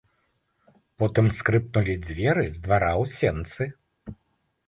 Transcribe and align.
Потым 1.01 1.27
скрыпнулі 1.39 1.95
дзверы 2.07 2.45
з 2.55 2.63
двара 2.65 2.89
ў 3.01 3.05
сенцы. 3.17 3.63